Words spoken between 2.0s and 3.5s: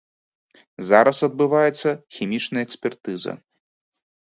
хімічная экспертыза.